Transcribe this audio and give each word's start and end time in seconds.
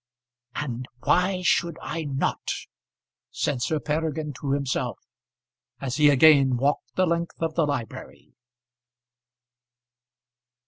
"And 0.55 0.87
why 1.03 1.43
should 1.43 1.77
I 1.79 2.05
not?" 2.05 2.49
said 3.29 3.61
Sir 3.61 3.79
Peregrine 3.79 4.33
to 4.41 4.53
himself, 4.53 4.97
as 5.79 5.97
he 5.97 6.09
again 6.09 6.57
walked 6.57 6.95
the 6.95 7.05
length 7.05 7.39
of 7.39 7.53
the 7.53 7.67
library. 7.67 8.33